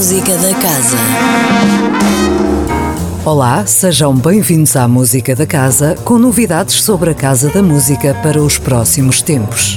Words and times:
Música 0.00 0.34
da 0.38 0.54
Casa. 0.54 0.96
Olá, 3.22 3.66
sejam 3.66 4.14
bem-vindos 4.14 4.74
à 4.74 4.88
Música 4.88 5.36
da 5.36 5.44
Casa, 5.44 5.94
com 6.06 6.16
novidades 6.16 6.82
sobre 6.82 7.10
a 7.10 7.14
Casa 7.14 7.50
da 7.50 7.62
Música 7.62 8.14
para 8.22 8.42
os 8.42 8.56
próximos 8.56 9.20
tempos. 9.20 9.76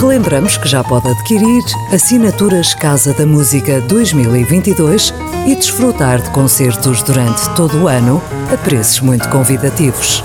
Relembramos 0.00 0.56
que 0.56 0.66
já 0.66 0.82
pode 0.82 1.06
adquirir 1.06 1.62
assinaturas 1.92 2.74
Casa 2.74 3.12
da 3.12 3.24
Música 3.24 3.80
2022 3.82 5.14
e 5.46 5.54
desfrutar 5.54 6.20
de 6.20 6.30
concertos 6.30 7.00
durante 7.00 7.48
todo 7.54 7.84
o 7.84 7.86
ano 7.86 8.20
a 8.52 8.56
preços 8.56 8.98
muito 8.98 9.28
convidativos. 9.28 10.24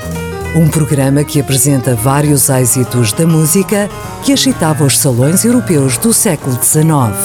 Um 0.56 0.68
programa 0.68 1.24
que 1.24 1.40
apresenta 1.40 1.96
vários 1.96 2.50
êxitos 2.50 3.14
da 3.14 3.26
música 3.26 3.90
que 4.24 4.34
agitava 4.34 4.84
os 4.84 4.98
salões 4.98 5.46
europeus 5.46 5.98
do 5.98 6.12
século 6.12 6.58
XIX. 6.62 7.16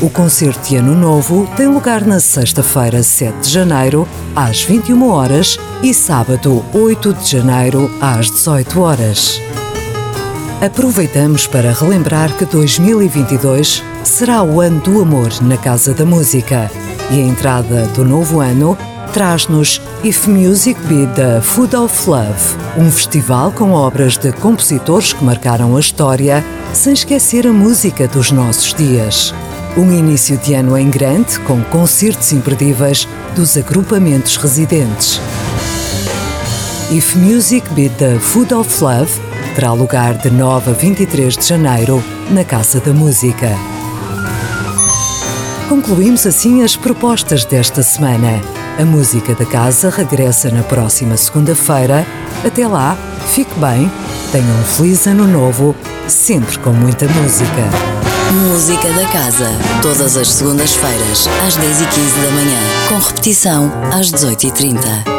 O 0.00 0.10
concerto 0.10 0.68
de 0.68 0.76
Ano 0.76 0.94
Novo 0.94 1.48
tem 1.56 1.66
lugar 1.66 2.04
na 2.04 2.20
sexta-feira, 2.20 3.02
7 3.02 3.40
de 3.40 3.50
janeiro, 3.50 4.06
às 4.34 4.62
21 4.62 5.08
horas 5.08 5.58
e 5.82 5.94
sábado, 5.94 6.64
8 6.72 7.14
de 7.14 7.30
janeiro, 7.30 7.90
às 8.00 8.30
18 8.30 8.80
horas. 8.80 9.40
Aproveitamos 10.64 11.46
para 11.46 11.74
relembrar 11.74 12.34
que 12.38 12.46
2022 12.46 13.84
será 14.02 14.42
o 14.42 14.62
ano 14.62 14.80
do 14.80 15.02
amor 15.02 15.28
na 15.42 15.58
Casa 15.58 15.92
da 15.92 16.06
Música 16.06 16.70
e 17.10 17.20
a 17.20 17.22
entrada 17.22 17.86
do 17.88 18.02
novo 18.02 18.40
ano 18.40 18.74
traz-nos 19.12 19.78
If 20.02 20.26
Music 20.26 20.80
Be 20.84 21.06
the 21.14 21.42
Food 21.42 21.76
of 21.76 22.08
Love, 22.08 22.56
um 22.78 22.90
festival 22.90 23.52
com 23.52 23.72
obras 23.72 24.16
de 24.16 24.32
compositores 24.32 25.12
que 25.12 25.22
marcaram 25.22 25.76
a 25.76 25.80
história, 25.80 26.42
sem 26.72 26.94
esquecer 26.94 27.46
a 27.46 27.52
música 27.52 28.08
dos 28.08 28.32
nossos 28.32 28.72
dias. 28.72 29.34
Um 29.76 29.92
início 29.92 30.38
de 30.38 30.54
ano 30.54 30.78
em 30.78 30.88
grande, 30.88 31.38
com 31.40 31.62
concertos 31.64 32.32
imperdíveis 32.32 33.06
dos 33.36 33.54
agrupamentos 33.58 34.38
residentes. 34.38 35.20
If 36.90 37.14
Music 37.16 37.68
Be 37.74 37.90
the 37.90 38.18
Food 38.18 38.54
of 38.54 38.82
Love 38.82 39.33
terá 39.54 39.72
lugar 39.72 40.14
de 40.14 40.30
9 40.30 40.70
a 40.70 40.74
23 40.74 41.36
de 41.36 41.46
janeiro 41.46 42.02
na 42.30 42.44
Casa 42.44 42.80
da 42.80 42.92
Música. 42.92 43.50
Concluímos 45.68 46.26
assim 46.26 46.62
as 46.62 46.76
propostas 46.76 47.44
desta 47.44 47.82
semana. 47.82 48.40
A 48.78 48.84
música 48.84 49.34
da 49.34 49.46
casa 49.46 49.88
regressa 49.88 50.50
na 50.50 50.62
próxima 50.64 51.16
segunda-feira. 51.16 52.04
Até 52.44 52.66
lá, 52.66 52.98
fique 53.28 53.54
bem, 53.58 53.90
tenha 54.32 54.44
um 54.44 54.64
feliz 54.64 55.06
ano 55.06 55.26
novo, 55.26 55.74
sempre 56.08 56.58
com 56.58 56.70
muita 56.70 57.06
música. 57.06 57.94
Música 58.32 58.88
da 58.92 59.06
Casa, 59.08 59.48
todas 59.80 60.16
as 60.16 60.28
segundas-feiras, 60.28 61.28
às 61.46 61.56
10h15 61.56 62.22
da 62.24 62.30
manhã, 62.32 62.58
com 62.88 62.98
repetição 62.98 63.72
às 63.92 64.10
18h30. 64.10 65.13